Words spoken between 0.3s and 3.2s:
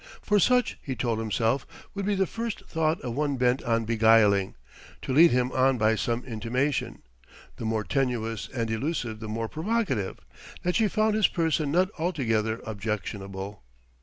such, he told himself, would be the first thought of